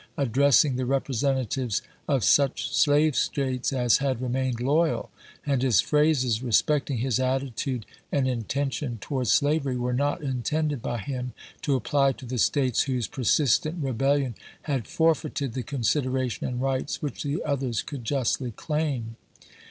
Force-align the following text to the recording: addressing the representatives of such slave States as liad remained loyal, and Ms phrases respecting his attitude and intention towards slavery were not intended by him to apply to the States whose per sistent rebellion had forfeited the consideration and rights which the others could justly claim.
addressing 0.17 0.77
the 0.77 0.85
representatives 0.87 1.83
of 2.07 2.23
such 2.23 2.73
slave 2.75 3.15
States 3.15 3.71
as 3.71 3.99
liad 3.99 4.19
remained 4.19 4.59
loyal, 4.59 5.11
and 5.45 5.61
Ms 5.63 5.79
phrases 5.79 6.41
respecting 6.41 6.97
his 6.97 7.19
attitude 7.19 7.85
and 8.11 8.27
intention 8.27 8.97
towards 8.97 9.31
slavery 9.31 9.77
were 9.77 9.93
not 9.93 10.23
intended 10.23 10.81
by 10.81 10.97
him 10.97 11.33
to 11.61 11.75
apply 11.75 12.13
to 12.13 12.25
the 12.25 12.39
States 12.39 12.81
whose 12.85 13.07
per 13.07 13.21
sistent 13.21 13.75
rebellion 13.79 14.33
had 14.63 14.87
forfeited 14.87 15.53
the 15.53 15.61
consideration 15.61 16.47
and 16.47 16.63
rights 16.63 17.03
which 17.03 17.21
the 17.21 17.43
others 17.43 17.83
could 17.83 18.03
justly 18.03 18.49
claim. 18.49 19.17